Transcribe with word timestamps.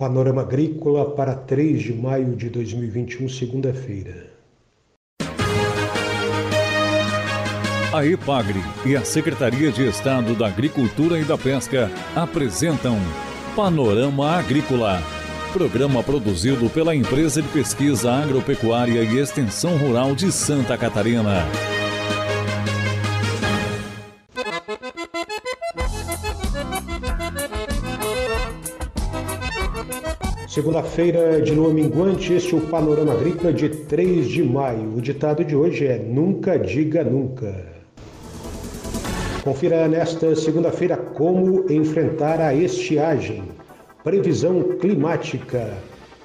Panorama 0.00 0.40
Agrícola 0.40 1.10
para 1.10 1.34
3 1.34 1.82
de 1.82 1.92
maio 1.92 2.34
de 2.34 2.48
2021, 2.48 3.28
segunda-feira. 3.28 4.30
A 7.92 8.06
EPAGRE 8.06 8.60
e 8.86 8.96
a 8.96 9.04
Secretaria 9.04 9.70
de 9.70 9.86
Estado 9.86 10.34
da 10.34 10.46
Agricultura 10.46 11.20
e 11.20 11.24
da 11.24 11.36
Pesca 11.36 11.90
apresentam 12.16 12.96
Panorama 13.54 14.38
Agrícola, 14.38 15.02
programa 15.52 16.02
produzido 16.02 16.70
pela 16.70 16.96
Empresa 16.96 17.42
de 17.42 17.48
Pesquisa 17.48 18.10
Agropecuária 18.10 19.02
e 19.02 19.18
Extensão 19.18 19.76
Rural 19.76 20.14
de 20.14 20.32
Santa 20.32 20.78
Catarina. 20.78 21.44
Segunda-feira 30.50 31.40
de 31.40 31.54
lua 31.54 31.72
minguante, 31.72 32.32
este 32.32 32.56
é 32.56 32.58
o 32.58 32.60
Panorama 32.62 33.12
Agrícola 33.12 33.52
de 33.52 33.68
3 33.68 34.26
de 34.26 34.42
maio. 34.42 34.96
O 34.96 35.00
ditado 35.00 35.44
de 35.44 35.54
hoje 35.54 35.86
é 35.86 35.96
Nunca 35.96 36.58
diga 36.58 37.04
nunca. 37.04 37.54
Confira 39.44 39.86
nesta 39.86 40.34
segunda-feira 40.34 40.96
como 40.96 41.70
enfrentar 41.70 42.40
a 42.40 42.52
estiagem, 42.52 43.44
previsão 44.02 44.76
climática 44.80 45.72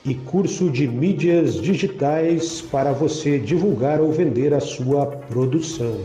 e 0.03 0.15
curso 0.15 0.71
de 0.71 0.87
mídias 0.87 1.61
digitais 1.61 2.61
para 2.61 2.93
você 2.93 3.37
divulgar 3.37 4.01
ou 4.01 4.11
vender 4.11 4.55
a 4.55 4.59
sua 4.59 5.05
produção. 5.05 5.99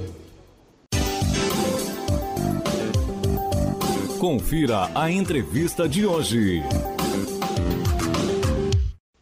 Confira 4.19 4.91
a 4.95 5.11
entrevista 5.11 5.89
de 5.89 6.05
hoje. 6.05 6.63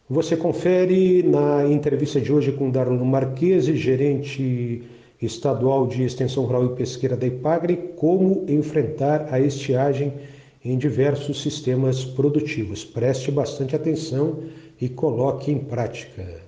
Você 0.09 0.35
confere 0.35 1.21
na 1.21 1.67
entrevista 1.67 2.19
de 2.19 2.33
hoje 2.33 2.51
com 2.51 2.71
Darlon 2.71 3.05
Marquese, 3.05 3.77
gerente 3.77 4.81
estadual 5.21 5.85
de 5.85 6.03
extensão 6.03 6.45
rural 6.45 6.65
e 6.65 6.75
pesqueira 6.75 7.15
da 7.15 7.27
IPAGRE, 7.27 7.93
como 7.95 8.43
enfrentar 8.49 9.31
a 9.31 9.39
estiagem 9.39 10.11
em 10.65 10.79
diversos 10.79 11.39
sistemas 11.43 12.03
produtivos. 12.03 12.83
Preste 12.83 13.29
bastante 13.29 13.75
atenção 13.75 14.45
e 14.81 14.89
coloque 14.89 15.51
em 15.51 15.59
prática. 15.59 16.41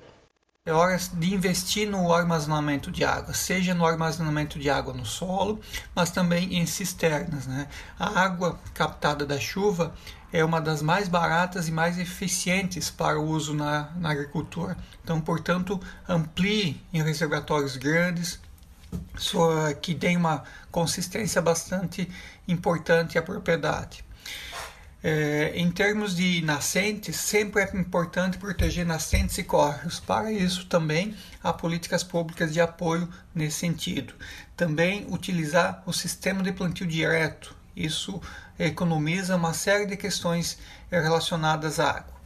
É 0.66 0.74
hora 0.74 0.98
de 1.14 1.34
investir 1.34 1.88
no 1.88 2.12
armazenamento 2.12 2.92
de 2.92 3.04
água, 3.04 3.34
seja 3.34 3.76
no 3.76 3.86
armazenamento 3.86 4.58
de 4.58 4.72
água 4.72 4.94
no 4.94 5.06
solo, 5.06 5.60
mas 5.96 6.10
também 6.10 6.56
em 6.56 6.66
cisternas. 6.66 7.46
Né? 7.46 7.68
A 8.00 8.22
água 8.22 8.60
captada 8.74 9.24
da 9.24 9.40
chuva 9.40 9.94
é 10.32 10.44
uma 10.44 10.62
das 10.62 10.82
mais 10.82 11.08
baratas 11.08 11.68
e 11.68 11.72
mais 11.72 11.98
eficientes 11.98 12.90
para 12.90 13.20
o 13.20 13.26
uso 13.26 13.54
na, 13.54 13.92
na 13.98 14.12
agricultura. 14.12 14.78
Então, 15.04 15.20
portanto, 15.20 15.80
amplie 16.08 16.82
em 16.94 17.02
reservatórios 17.04 17.76
grandes, 17.76 18.40
que 19.82 19.96
tem 19.96 20.18
uma 20.18 20.44
consistência 20.70 21.42
bastante 21.42 22.10
importante 22.48 23.18
à 23.18 23.22
propriedade. 23.22 24.04
É, 25.04 25.54
em 25.56 25.72
termos 25.72 26.16
de 26.16 26.44
nascentes, 26.44 27.16
sempre 27.16 27.64
é 27.64 27.76
importante 27.76 28.38
proteger 28.38 28.86
nascentes 28.86 29.36
e 29.40 29.44
córregos. 29.44 30.00
Para 30.00 30.32
isso, 30.32 30.68
também 30.68 31.16
há 31.44 31.52
políticas 31.52 32.04
públicas 32.04 32.54
de 32.54 32.62
apoio 32.62 33.10
nesse 33.34 33.58
sentido. 33.58 34.14
Também 34.56 35.08
utilizar 35.10 35.82
o 35.88 35.94
sistema 35.94 36.44
de 36.44 36.52
plantio 36.52 36.86
direto. 36.86 37.56
Isso 37.76 38.22
economiza 38.68 39.36
uma 39.36 39.54
série 39.54 39.86
de 39.86 39.98
questões 39.98 40.58
relacionadas 40.90 41.80
à 41.80 41.90
água. 41.90 42.22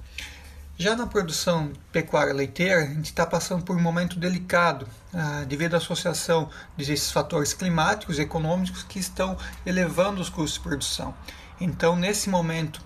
Já 0.78 0.94
na 0.94 1.08
produção 1.08 1.72
pecuária 1.90 2.34
leiteira, 2.34 2.82
a 2.82 2.86
gente 2.86 3.06
está 3.06 3.26
passando 3.26 3.64
por 3.64 3.78
um 3.78 3.82
momento 3.82 4.20
delicado 4.20 4.86
ah, 5.14 5.46
devido 5.48 5.76
à 5.76 5.78
associação 5.78 6.50
desses 6.76 7.10
fatores 7.10 7.54
climáticos 7.54 8.20
e 8.20 8.24
econômicos 8.24 8.84
que 8.84 9.00
estão 9.00 9.38
elevando 9.66 10.20
os 10.20 10.28
custos 10.28 10.56
de 10.56 10.60
produção. 10.60 11.16
Então, 11.62 11.96
nesse 11.96 12.30
momento, 12.30 12.82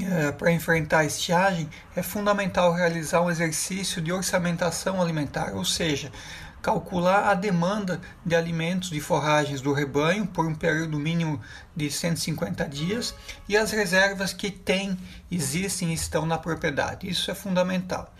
eh, 0.00 0.32
para 0.32 0.50
enfrentar 0.50 0.98
a 0.98 1.04
estiagem, 1.04 1.70
é 1.94 2.02
fundamental 2.02 2.72
realizar 2.72 3.20
um 3.22 3.30
exercício 3.30 4.02
de 4.02 4.12
orçamentação 4.12 5.00
alimentar, 5.00 5.54
ou 5.54 5.64
seja, 5.64 6.10
calcular 6.66 7.30
a 7.30 7.34
demanda 7.34 8.00
de 8.24 8.34
alimentos 8.34 8.90
de 8.90 9.00
forragens 9.00 9.60
do 9.60 9.72
rebanho 9.72 10.26
por 10.26 10.44
um 10.44 10.52
período 10.52 10.98
mínimo 10.98 11.40
de 11.76 11.88
150 11.88 12.68
dias 12.68 13.14
e 13.48 13.56
as 13.56 13.70
reservas 13.70 14.32
que 14.32 14.50
tem, 14.50 14.98
existem 15.30 15.92
e 15.92 15.94
estão 15.94 16.26
na 16.26 16.36
propriedade. 16.36 17.08
Isso 17.08 17.30
é 17.30 17.36
fundamental. 17.36 18.12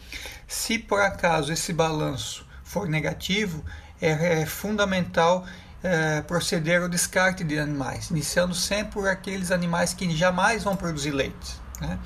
Se 0.46 0.78
por 0.78 1.00
acaso 1.00 1.52
esse 1.52 1.72
balanço 1.72 2.46
for 2.62 2.88
negativo, 2.88 3.64
é, 4.00 4.42
é 4.42 4.46
fundamental 4.46 5.44
é, 5.82 6.22
proceder 6.22 6.82
ao 6.82 6.88
descarte 6.88 7.42
de 7.42 7.58
animais, 7.58 8.10
iniciando 8.10 8.54
sempre 8.54 8.92
por 8.92 9.08
aqueles 9.08 9.50
animais 9.50 9.92
que 9.92 10.08
jamais 10.16 10.62
vão 10.62 10.76
produzir 10.76 11.10
leite. 11.10 11.60
Né? 11.80 11.98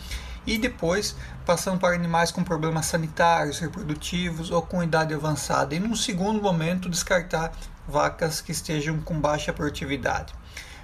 E 0.46 0.58
depois 0.58 1.14
passando 1.44 1.78
para 1.78 1.94
animais 1.94 2.30
com 2.30 2.44
problemas 2.44 2.86
sanitários, 2.86 3.58
reprodutivos 3.58 4.50
ou 4.50 4.62
com 4.62 4.82
idade 4.82 5.12
avançada, 5.12 5.74
e 5.74 5.80
num 5.80 5.96
segundo 5.96 6.40
momento 6.40 6.88
descartar 6.88 7.52
vacas 7.86 8.40
que 8.40 8.52
estejam 8.52 9.00
com 9.00 9.20
baixa 9.20 9.52
produtividade. 9.52 10.32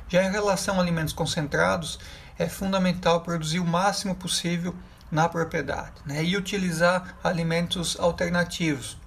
Já 0.09 0.25
em 0.25 0.31
relação 0.31 0.78
a 0.78 0.83
alimentos 0.83 1.12
concentrados, 1.12 1.99
é 2.39 2.49
fundamental 2.49 3.21
produzir 3.21 3.61
o 3.61 3.65
máximo 3.65 4.15
possível 4.15 4.75
na 5.11 5.28
propriedade 5.28 5.95
né? 6.05 6.22
e 6.25 6.37
utilizar 6.37 7.16
alimentos 7.22 7.97
alternativos, 7.99 8.99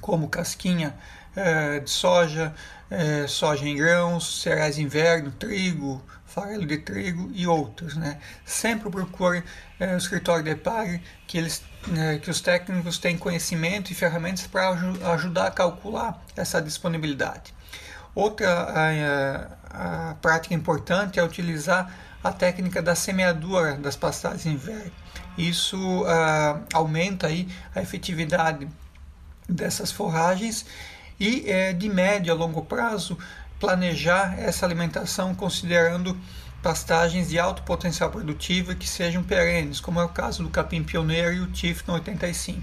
como 0.00 0.28
casquinha 0.28 0.94
é, 1.34 1.80
de 1.80 1.90
soja, 1.90 2.54
é, 2.90 3.26
soja 3.26 3.66
em 3.66 3.76
grãos, 3.76 4.42
cereais 4.42 4.76
de 4.76 4.82
inverno, 4.82 5.30
trigo, 5.32 6.02
farelo 6.36 6.66
de 6.66 6.76
trigo 6.76 7.30
e 7.32 7.46
outros. 7.46 7.96
Né? 7.96 8.18
Sempre 8.44 8.90
procure 8.90 9.42
é, 9.80 9.94
o 9.94 9.96
escritório 9.96 10.44
de 10.44 10.54
PAG 10.54 11.02
que, 11.26 11.38
eles, 11.38 11.64
é, 11.96 12.18
que 12.18 12.30
os 12.30 12.42
técnicos 12.42 12.98
têm 12.98 13.16
conhecimento 13.16 13.90
e 13.90 13.94
ferramentas 13.94 14.46
para 14.46 14.68
ajudar 15.14 15.46
a 15.46 15.50
calcular 15.50 16.22
essa 16.36 16.60
disponibilidade. 16.60 17.54
Outra 18.14 18.68
a, 19.72 20.10
a 20.10 20.14
prática 20.16 20.54
importante 20.54 21.18
é 21.18 21.24
utilizar 21.24 21.90
a 22.22 22.30
técnica 22.30 22.82
da 22.82 22.94
semeadura 22.94 23.76
das 23.76 23.96
pastagens 23.96 24.44
em 24.44 24.52
inverno. 24.52 24.92
Isso 25.38 26.02
uh, 26.02 26.64
aumenta 26.72 27.28
aí 27.28 27.48
a 27.74 27.80
efetividade 27.80 28.68
dessas 29.48 29.92
forragens 29.92 30.66
e 31.20 31.48
é, 31.50 31.72
de 31.72 31.88
médio 31.88 32.32
a 32.32 32.36
longo 32.36 32.62
prazo 32.62 33.18
planejar 33.58 34.38
essa 34.38 34.66
alimentação 34.66 35.34
considerando 35.34 36.16
pastagens 36.62 37.28
de 37.28 37.38
alto 37.38 37.62
potencial 37.62 38.10
produtivo 38.10 38.74
que 38.74 38.88
sejam 38.88 39.22
perenes, 39.22 39.80
como 39.80 40.00
é 40.00 40.04
o 40.04 40.08
caso 40.08 40.42
do 40.42 40.50
capim 40.50 40.82
pioneiro 40.82 41.32
e 41.32 41.40
o 41.40 41.46
Tifton 41.46 41.92
85. 41.92 42.62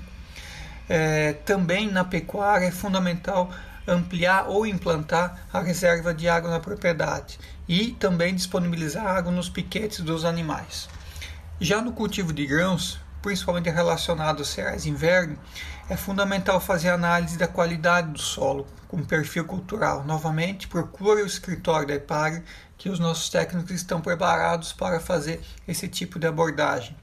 É, 0.90 1.34
também 1.46 1.90
na 1.90 2.04
pecuária 2.04 2.66
é 2.66 2.72
fundamental 2.72 3.50
ampliar 3.88 4.48
ou 4.48 4.66
implantar 4.66 5.48
a 5.52 5.62
reserva 5.62 6.14
de 6.14 6.28
água 6.28 6.50
na 6.50 6.60
propriedade 6.60 7.40
e 7.68 7.92
também 7.92 8.36
disponibilizar 8.36 9.06
água 9.06 9.32
nos 9.32 9.50
piquetes 9.50 10.02
dos 10.02 10.26
animais. 10.26 10.90
Já 11.60 11.82
no 11.82 11.94
cultivo 11.94 12.34
de 12.34 12.46
grãos, 12.46 13.00
principalmente 13.22 13.70
relacionado 13.70 14.40
aos 14.40 14.50
cereais 14.50 14.84
de 14.84 14.90
inverno, 14.90 15.38
é 15.90 15.98
fundamental 15.98 16.60
fazer 16.60 16.90
análise 16.90 17.38
da 17.38 17.48
qualidade 17.48 18.12
do 18.12 18.20
solo 18.20 18.66
com 18.88 19.04
perfil 19.04 19.46
cultural. 19.46 20.04
Novamente, 20.04 20.68
procure 20.68 21.22
o 21.22 21.26
escritório 21.26 21.88
da 21.88 21.96
EPAG, 21.96 22.44
que 22.78 22.90
os 22.90 23.00
nossos 23.00 23.30
técnicos 23.30 23.72
estão 23.72 24.00
preparados 24.00 24.72
para 24.72 25.00
fazer 25.00 25.42
esse 25.68 25.88
tipo 25.88 26.20
de 26.20 26.28
abordagem. 26.28 26.96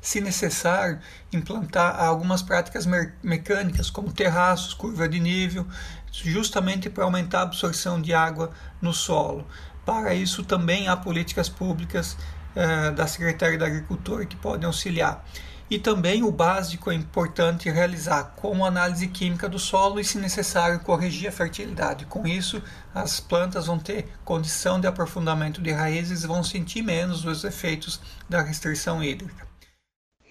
Se 0.00 0.20
necessário, 0.20 1.00
implantar 1.32 2.00
algumas 2.02 2.42
práticas 2.42 2.86
mecânicas, 3.22 3.90
como 3.90 4.12
terraços, 4.12 4.74
curva 4.74 5.08
de 5.08 5.18
nível, 5.18 5.66
justamente 6.12 6.90
para 6.90 7.04
aumentar 7.04 7.40
a 7.40 7.42
absorção 7.42 8.00
de 8.00 8.12
água 8.12 8.50
no 8.80 8.92
solo. 8.92 9.46
Para 9.84 10.14
isso, 10.14 10.44
também 10.44 10.88
há 10.88 10.96
políticas 10.96 11.48
públicas 11.48 12.16
eh, 12.54 12.90
da 12.92 13.06
Secretaria 13.06 13.58
da 13.58 13.66
Agricultura 13.66 14.24
que 14.26 14.36
podem 14.36 14.66
auxiliar. 14.66 15.24
E 15.74 15.78
também 15.80 16.22
o 16.22 16.30
básico 16.30 16.88
é 16.88 16.94
importante 16.94 17.68
realizar, 17.68 18.32
como 18.36 18.64
análise 18.64 19.08
química 19.08 19.48
do 19.48 19.58
solo 19.58 19.98
e, 19.98 20.04
se 20.04 20.18
necessário, 20.18 20.78
corrigir 20.78 21.28
a 21.28 21.32
fertilidade. 21.32 22.06
Com 22.06 22.28
isso, 22.28 22.62
as 22.94 23.18
plantas 23.18 23.66
vão 23.66 23.76
ter 23.76 24.06
condição 24.24 24.78
de 24.78 24.86
aprofundamento 24.86 25.60
de 25.60 25.72
raízes 25.72 26.22
e 26.22 26.28
vão 26.28 26.44
sentir 26.44 26.80
menos 26.80 27.24
os 27.24 27.42
efeitos 27.42 28.00
da 28.28 28.40
restrição 28.40 29.02
hídrica. 29.02 29.48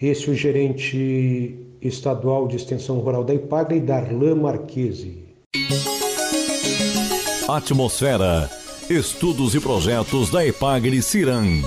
Esse 0.02 0.30
é 0.30 0.32
o 0.32 0.34
gerente 0.34 1.60
estadual 1.82 2.48
de 2.48 2.56
extensão 2.56 3.00
rural 3.00 3.26
da 3.26 3.34
IPAGRE, 3.34 3.82
Darlan 3.82 4.36
Marquese. 4.36 5.26
Atmosfera. 7.50 8.50
Estudos 8.90 9.54
e 9.56 9.60
projetos 9.60 10.30
da 10.30 10.46
IPAGRE 10.46 11.02
Ciran. 11.02 11.62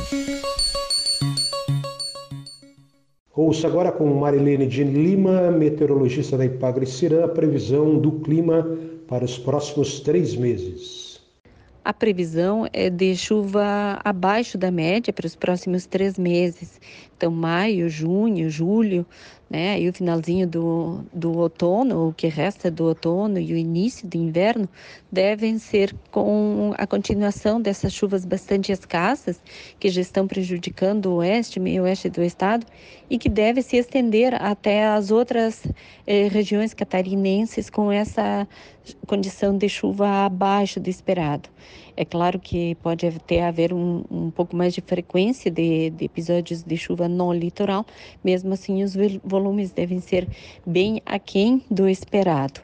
Ouça 3.36 3.66
agora 3.66 3.92
com 3.92 4.06
Marilene 4.14 4.66
de 4.66 4.82
Lima, 4.82 5.50
meteorologista 5.50 6.38
da 6.38 6.46
Ipagre 6.46 6.86
Cirã, 6.86 7.26
a 7.26 7.28
previsão 7.28 7.98
do 7.98 8.12
clima 8.12 8.66
para 9.06 9.26
os 9.26 9.36
próximos 9.36 10.00
três 10.00 10.34
meses. 10.34 11.20
A 11.84 11.92
previsão 11.92 12.66
é 12.72 12.88
de 12.88 13.14
chuva 13.14 14.00
abaixo 14.02 14.56
da 14.56 14.70
média 14.70 15.12
para 15.12 15.26
os 15.26 15.36
próximos 15.36 15.84
três 15.84 16.18
meses. 16.18 16.80
Então, 17.14 17.30
maio, 17.30 17.90
junho, 17.90 18.48
julho, 18.48 19.04
né? 19.48 19.80
E 19.80 19.88
o 19.88 19.92
finalzinho 19.92 20.46
do, 20.46 21.04
do 21.12 21.38
outono, 21.38 22.08
o 22.08 22.12
que 22.12 22.26
resta 22.26 22.70
do 22.70 22.84
outono 22.84 23.38
e 23.38 23.52
o 23.52 23.56
início 23.56 24.06
do 24.06 24.16
inverno 24.16 24.68
devem 25.10 25.58
ser 25.58 25.94
com 26.10 26.74
a 26.76 26.86
continuação 26.86 27.60
dessas 27.60 27.92
chuvas 27.92 28.24
bastante 28.24 28.72
escassas 28.72 29.40
que 29.78 29.88
já 29.88 30.00
estão 30.00 30.26
prejudicando 30.26 31.06
o 31.06 31.16
oeste, 31.16 31.60
meio 31.60 31.84
oeste 31.84 32.08
do 32.10 32.22
estado 32.22 32.66
e 33.08 33.18
que 33.18 33.28
deve 33.28 33.62
se 33.62 33.76
estender 33.76 34.34
até 34.34 34.86
as 34.86 35.12
outras 35.12 35.64
eh, 36.06 36.28
regiões 36.28 36.74
catarinenses 36.74 37.70
com 37.70 37.92
essa 37.92 38.48
condição 39.06 39.56
de 39.56 39.68
chuva 39.68 40.26
abaixo 40.26 40.80
do 40.80 40.90
esperado. 40.90 41.48
É 41.96 42.04
claro 42.04 42.38
que 42.38 42.74
pode 42.76 43.10
ter 43.20 43.40
haver 43.40 43.72
um, 43.72 44.04
um 44.10 44.30
pouco 44.30 44.54
mais 44.54 44.74
de 44.74 44.82
frequência 44.82 45.50
de, 45.50 45.90
de 45.90 46.04
episódios 46.04 46.62
de 46.62 46.76
chuva 46.76 47.08
no 47.08 47.32
litoral, 47.32 47.86
mesmo 48.22 48.52
assim 48.52 48.82
os 48.84 48.94
volumes 49.36 49.70
devem 49.70 50.00
ser 50.00 50.28
bem 50.66 51.02
aquém 51.04 51.62
do 51.70 51.86
esperado. 51.88 52.60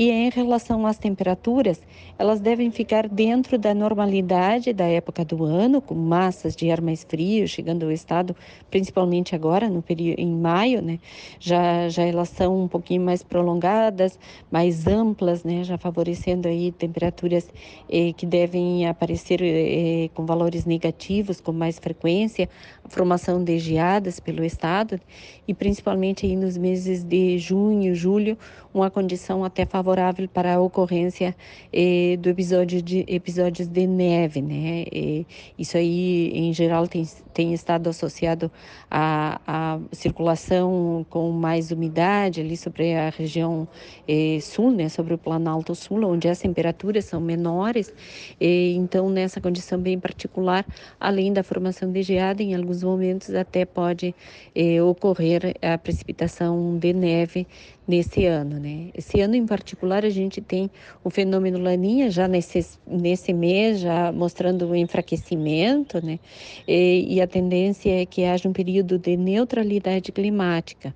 E 0.00 0.08
em 0.10 0.30
relação 0.30 0.86
às 0.86 0.96
temperaturas, 0.96 1.78
elas 2.18 2.40
devem 2.40 2.70
ficar 2.70 3.06
dentro 3.06 3.58
da 3.58 3.74
normalidade 3.74 4.72
da 4.72 4.86
época 4.86 5.26
do 5.26 5.44
ano, 5.44 5.82
com 5.82 5.94
massas 5.94 6.56
de 6.56 6.70
ar 6.70 6.80
mais 6.80 7.04
frio 7.04 7.46
chegando 7.46 7.82
ao 7.84 7.92
estado, 7.92 8.34
principalmente 8.70 9.34
agora, 9.34 9.68
no 9.68 9.82
período 9.82 10.18
em 10.18 10.32
maio, 10.34 10.80
né? 10.80 10.98
Já, 11.38 11.86
já 11.90 12.02
elas 12.02 12.30
são 12.30 12.62
um 12.62 12.66
pouquinho 12.66 13.02
mais 13.02 13.22
prolongadas, 13.22 14.18
mais 14.50 14.86
amplas, 14.86 15.44
né? 15.44 15.64
Já 15.64 15.76
favorecendo 15.76 16.48
aí 16.48 16.72
temperaturas 16.72 17.50
eh, 17.86 18.14
que 18.14 18.24
devem 18.24 18.88
aparecer 18.88 19.42
eh, 19.42 20.08
com 20.14 20.24
valores 20.24 20.64
negativos 20.64 21.42
com 21.42 21.52
mais 21.52 21.78
frequência, 21.78 22.48
a 22.82 22.88
formação 22.88 23.44
de 23.44 23.58
geadas 23.58 24.18
pelo 24.18 24.42
estado 24.42 24.98
e 25.46 25.52
principalmente 25.52 26.24
aí 26.24 26.36
nos 26.36 26.56
meses 26.56 27.04
de 27.04 27.36
junho, 27.36 27.94
julho, 27.94 28.38
uma 28.72 28.90
condição 28.90 29.44
até 29.44 29.66
favorável 29.66 29.89
para 30.32 30.54
a 30.54 30.60
ocorrência 30.60 31.34
eh, 31.72 32.16
do 32.18 32.28
episódio 32.28 32.82
de 32.82 33.04
episódios 33.08 33.68
de 33.68 33.86
neve, 33.86 34.40
né? 34.42 34.84
E 34.92 35.26
isso 35.58 35.76
aí, 35.76 36.30
em 36.34 36.52
geral, 36.52 36.86
tem, 36.86 37.06
tem 37.32 37.52
estado 37.52 37.88
associado 37.88 38.50
à, 38.90 39.40
à 39.46 39.78
circulação 39.92 41.04
com 41.08 41.30
mais 41.30 41.70
umidade 41.70 42.40
ali 42.40 42.56
sobre 42.56 42.94
a 42.94 43.10
região 43.10 43.66
eh, 44.06 44.38
sul, 44.40 44.70
né? 44.70 44.88
Sobre 44.88 45.14
o 45.14 45.18
Planalto 45.18 45.74
Sul, 45.74 46.04
onde 46.04 46.28
as 46.28 46.38
temperaturas 46.38 47.04
são 47.04 47.20
menores. 47.20 47.92
E, 48.40 48.74
então, 48.76 49.08
nessa 49.10 49.40
condição 49.40 49.78
bem 49.78 49.98
particular, 49.98 50.64
além 50.98 51.32
da 51.32 51.42
formação 51.42 51.90
de 51.90 52.02
geada, 52.02 52.42
em 52.42 52.54
alguns 52.54 52.82
momentos 52.82 53.34
até 53.34 53.64
pode 53.64 54.14
eh, 54.54 54.82
ocorrer 54.82 55.54
a 55.62 55.78
precipitação 55.78 56.78
de 56.78 56.92
neve 56.92 57.46
nesse 57.90 58.24
ano, 58.24 58.60
né? 58.60 58.90
Esse 58.94 59.20
ano 59.20 59.34
em 59.34 59.44
particular 59.44 60.04
a 60.04 60.10
gente 60.10 60.40
tem 60.40 60.70
o 61.02 61.10
fenômeno 61.10 61.58
Laninha 61.58 62.08
já 62.08 62.28
nesse, 62.28 62.64
nesse 62.86 63.32
mês, 63.32 63.80
já 63.80 64.12
mostrando 64.12 64.68
o 64.68 64.76
enfraquecimento, 64.76 66.04
né? 66.04 66.20
E, 66.68 67.16
e 67.16 67.20
a 67.20 67.26
tendência 67.26 67.90
é 67.90 68.06
que 68.06 68.24
haja 68.24 68.48
um 68.48 68.52
período 68.52 68.96
de 68.96 69.16
neutralidade 69.16 70.12
climática. 70.12 70.94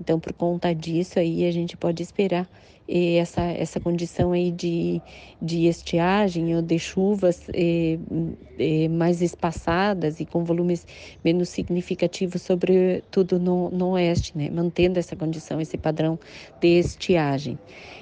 Então, 0.00 0.20
por 0.20 0.32
conta 0.32 0.72
disso 0.72 1.18
aí 1.18 1.44
a 1.44 1.50
gente 1.50 1.76
pode 1.76 2.00
esperar 2.02 2.48
essa, 2.88 3.42
essa 3.42 3.80
condição 3.80 4.32
aí 4.32 4.50
de, 4.52 5.02
de 5.42 5.66
estiagem 5.66 6.54
ou 6.54 6.62
de 6.62 6.78
chuvas 6.78 7.42
eh, 7.52 7.98
eh, 8.58 8.88
mais 8.88 9.20
espaçadas 9.22 10.20
e 10.20 10.24
com 10.24 10.44
volumes 10.44 10.86
menos 11.24 11.48
significativos, 11.48 12.42
sobretudo 12.42 13.40
no, 13.40 13.70
no 13.70 13.90
oeste, 13.90 14.36
né? 14.36 14.48
mantendo 14.50 14.98
essa 14.98 15.16
condição, 15.16 15.60
esse 15.60 15.76
padrão 15.76 16.18
de 16.60 16.78
estiagem. 16.78 17.58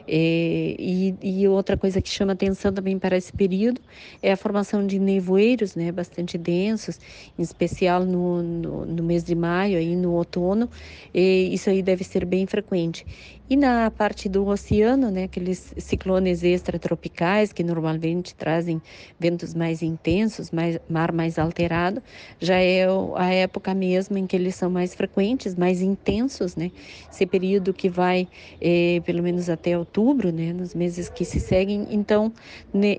É, 0.06 0.76
e, 0.78 1.14
e, 1.22 1.48
outra 1.48 1.78
coisa 1.78 2.02
que 2.02 2.10
chama 2.10 2.34
atenção 2.34 2.70
também 2.70 2.98
para 2.98 3.16
esse 3.16 3.32
período 3.32 3.80
é 4.22 4.32
a 4.32 4.36
formação 4.36 4.86
de 4.86 4.98
nevoeiros, 4.98 5.74
né, 5.74 5.90
bastante 5.90 6.36
densos, 6.36 7.00
em 7.38 7.42
especial 7.42 8.04
no, 8.04 8.42
no, 8.42 8.84
no 8.84 9.02
mês 9.02 9.24
de 9.24 9.34
maio 9.34 9.80
e 9.80 9.96
no 9.96 10.12
outono. 10.12 10.68
Isso 11.14 11.70
aí 11.70 11.82
deve 11.82 12.04
ser 12.04 12.26
bem 12.26 12.46
frequente. 12.46 13.06
E 13.48 13.56
na 13.56 13.90
parte 13.90 14.28
do 14.28 14.46
oceano, 14.46 14.73
né, 14.82 15.24
aqueles 15.24 15.72
ciclones 15.78 16.42
extratropicais 16.42 17.52
que 17.52 17.62
normalmente 17.62 18.34
trazem 18.34 18.80
ventos 19.18 19.54
mais 19.54 19.82
intensos, 19.82 20.50
mais, 20.50 20.78
mar 20.88 21.12
mais 21.12 21.38
alterado, 21.38 22.02
já 22.40 22.58
é 22.60 22.86
a 23.16 23.32
época 23.32 23.74
mesmo 23.74 24.18
em 24.18 24.26
que 24.26 24.36
eles 24.36 24.54
são 24.56 24.70
mais 24.70 24.94
frequentes, 24.94 25.54
mais 25.54 25.80
intensos, 25.80 26.56
né? 26.56 26.72
Esse 27.10 27.26
período 27.26 27.72
que 27.72 27.88
vai 27.88 28.28
eh, 28.60 29.00
pelo 29.04 29.22
menos 29.22 29.48
até 29.48 29.78
outubro, 29.78 30.32
né, 30.32 30.52
nos 30.52 30.74
meses 30.74 31.08
que 31.08 31.24
se 31.24 31.40
seguem. 31.40 31.86
Então, 31.90 32.32
né, 32.72 32.96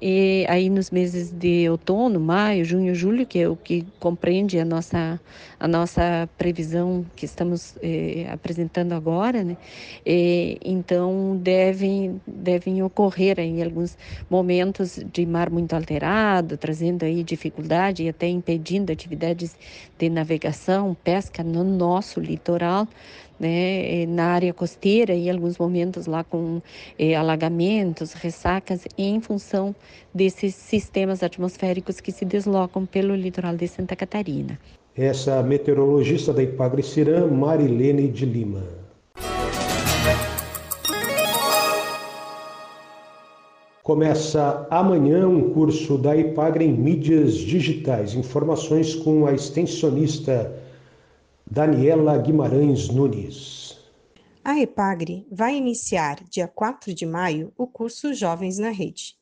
aí 0.47 0.69
nos 0.69 0.91
meses 0.91 1.31
de 1.31 1.69
outono, 1.69 2.19
maio, 2.19 2.63
junho, 2.65 2.93
julho, 2.95 3.25
que 3.25 3.39
é 3.39 3.49
o 3.49 3.55
que 3.57 3.85
compreende 3.99 4.59
a 4.59 4.65
nossa 4.65 5.19
a 5.59 5.67
nossa 5.67 6.29
previsão 6.37 7.05
que 7.15 7.25
estamos 7.25 7.75
eh, 7.81 8.27
apresentando 8.31 8.93
agora, 8.93 9.43
né? 9.43 9.57
Eh, 10.05 10.57
então 10.63 11.37
devem 11.65 12.21
devem 12.27 12.83
ocorrer 12.83 13.39
em 13.39 13.63
alguns 13.63 13.97
momentos 14.29 14.99
de 15.11 15.25
mar 15.25 15.49
muito 15.49 15.73
alterado, 15.73 16.57
trazendo 16.57 17.03
aí 17.03 17.23
dificuldade 17.23 18.03
e 18.03 18.09
até 18.09 18.27
impedindo 18.27 18.91
atividades 18.91 19.55
de 19.97 20.09
navegação, 20.09 20.95
pesca 21.03 21.43
no 21.43 21.63
nosso 21.63 22.19
litoral 22.19 22.87
né, 23.39 24.03
eh, 24.03 24.05
na 24.05 24.27
área 24.27 24.53
costeira 24.53 25.13
e 25.13 25.29
alguns 25.29 25.57
momentos 25.57 26.05
lá 26.05 26.23
com 26.23 26.61
eh, 26.97 27.15
alagamentos, 27.15 28.13
ressacas, 28.13 28.87
em 28.97 29.19
função 29.19 29.75
desses 30.13 30.55
sistemas 30.55 31.21
atmosféricos 31.21 31.99
que 31.99 32.11
se 32.11 32.23
deslocam 32.23 32.85
pelo 32.85 33.15
litoral 33.15 33.55
de 33.55 33.67
Santa 33.67 33.95
Catarina. 33.95 34.57
Essa 34.95 35.43
meteorologista 35.43 36.31
da 36.31 36.41
Ipagre 36.41 36.81
Marilene 37.29 38.07
de 38.07 38.25
Lima. 38.25 38.84
Começa 43.85 44.65
amanhã 44.71 45.27
um 45.27 45.53
curso 45.53 45.95
da 45.95 46.17
Ipagre 46.17 46.65
em 46.65 46.73
mídias 46.73 47.35
digitais. 47.35 48.15
Informações 48.15 48.95
com 48.95 49.27
a 49.27 49.31
extensionista 49.31 50.59
Daniela 51.45 52.17
Guimarães 52.17 52.89
Nunes. 52.89 53.77
A 54.43 54.59
EPAGRE 54.59 55.27
vai 55.31 55.55
iniciar, 55.55 56.23
dia 56.27 56.47
4 56.47 56.95
de 56.95 57.05
maio, 57.05 57.53
o 57.55 57.67
curso 57.67 58.11
Jovens 58.11 58.57
na 58.57 58.71
Rede. 58.71 59.15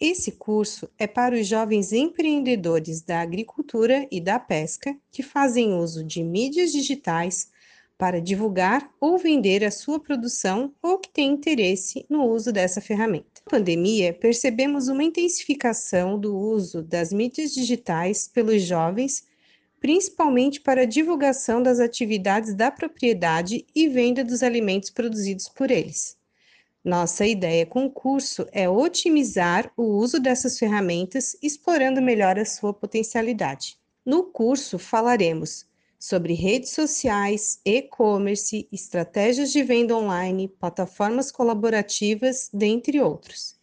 Esse 0.00 0.32
curso 0.32 0.88
é 0.98 1.06
para 1.06 1.34
os 1.34 1.46
jovens 1.46 1.92
empreendedores 1.92 3.02
da 3.02 3.20
agricultura 3.20 4.08
e 4.10 4.22
da 4.22 4.38
pesca 4.38 4.96
que 5.12 5.22
fazem 5.22 5.74
uso 5.74 6.02
de 6.02 6.24
mídias 6.24 6.72
digitais 6.72 7.50
para 7.98 8.22
divulgar 8.22 8.88
ou 9.00 9.18
vender 9.18 9.64
a 9.64 9.70
sua 9.70 10.00
produção 10.00 10.72
ou 10.80 10.98
que 10.98 11.10
têm 11.10 11.32
interesse 11.32 12.06
no 12.08 12.24
uso 12.24 12.52
dessa 12.52 12.80
ferramenta. 12.80 13.42
Na 13.44 13.58
pandemia, 13.58 14.14
percebemos 14.14 14.88
uma 14.88 15.02
intensificação 15.02 16.18
do 16.18 16.34
uso 16.34 16.82
das 16.82 17.12
mídias 17.12 17.52
digitais 17.52 18.28
pelos 18.28 18.62
jovens 18.62 19.26
principalmente 19.80 20.60
para 20.60 20.82
a 20.82 20.86
divulgação 20.86 21.62
das 21.62 21.80
atividades 21.80 22.54
da 22.54 22.70
propriedade 22.70 23.64
e 23.74 23.88
venda 23.88 24.24
dos 24.24 24.42
alimentos 24.42 24.90
produzidos 24.90 25.48
por 25.48 25.70
eles. 25.70 26.16
Nossa 26.84 27.26
ideia 27.26 27.66
com 27.66 27.86
o 27.86 27.90
curso 27.90 28.46
é 28.52 28.68
otimizar 28.68 29.70
o 29.76 29.82
uso 29.82 30.18
dessas 30.20 30.58
ferramentas, 30.58 31.36
explorando 31.42 32.00
melhor 32.00 32.38
a 32.38 32.44
sua 32.44 32.72
potencialidade. 32.72 33.78
No 34.04 34.24
curso 34.24 34.78
falaremos 34.78 35.66
sobre 35.98 36.32
redes 36.32 36.70
sociais, 36.70 37.60
e-commerce, 37.64 38.68
estratégias 38.72 39.50
de 39.50 39.62
venda 39.62 39.96
online, 39.96 40.48
plataformas 40.48 41.32
colaborativas, 41.32 42.48
dentre 42.52 43.00
outros, 43.00 43.56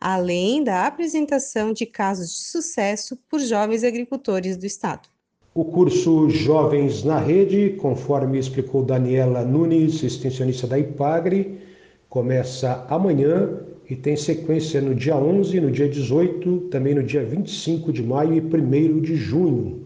além 0.00 0.62
da 0.62 0.86
apresentação 0.86 1.72
de 1.72 1.84
casos 1.84 2.32
de 2.32 2.44
sucesso 2.44 3.18
por 3.28 3.40
jovens 3.40 3.82
agricultores 3.82 4.56
do 4.56 4.64
estado. 4.64 5.08
O 5.54 5.66
curso 5.66 6.30
Jovens 6.30 7.04
na 7.04 7.18
Rede, 7.18 7.76
conforme 7.78 8.38
explicou 8.38 8.82
Daniela 8.82 9.44
Nunes, 9.44 10.02
extensionista 10.02 10.66
da 10.66 10.78
IPAGRE, 10.78 11.60
começa 12.08 12.86
amanhã 12.88 13.60
e 13.88 13.94
tem 13.94 14.16
sequência 14.16 14.80
no 14.80 14.94
dia 14.94 15.14
11, 15.14 15.60
no 15.60 15.70
dia 15.70 15.88
18, 15.88 16.68
também 16.70 16.94
no 16.94 17.02
dia 17.02 17.22
25 17.22 17.92
de 17.92 18.02
maio 18.02 18.34
e 18.34 18.40
1 18.40 19.00
de 19.00 19.14
junho. 19.14 19.81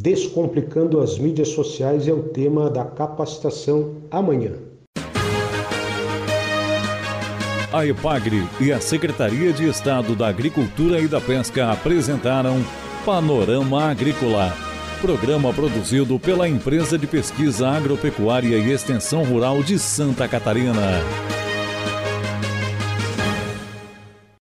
Descomplicando 0.00 1.00
as 1.00 1.18
mídias 1.18 1.48
sociais 1.48 2.06
é 2.06 2.12
o 2.12 2.22
tema 2.22 2.70
da 2.70 2.84
capacitação 2.84 3.96
amanhã. 4.12 4.52
A 7.72 7.84
EPAGRE 7.84 8.46
e 8.60 8.70
a 8.70 8.80
Secretaria 8.80 9.52
de 9.52 9.68
Estado 9.68 10.14
da 10.14 10.28
Agricultura 10.28 11.00
e 11.00 11.08
da 11.08 11.20
Pesca 11.20 11.72
apresentaram 11.72 12.64
Panorama 13.04 13.90
Agrícola, 13.90 14.54
programa 15.00 15.52
produzido 15.52 16.16
pela 16.20 16.48
Empresa 16.48 16.96
de 16.96 17.08
Pesquisa 17.08 17.68
Agropecuária 17.68 18.56
e 18.56 18.70
Extensão 18.70 19.24
Rural 19.24 19.64
de 19.64 19.80
Santa 19.80 20.28
Catarina. 20.28 21.02